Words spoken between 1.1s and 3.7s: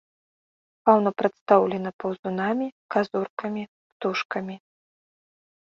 прадстаўлена паўзунамі, казуркамі,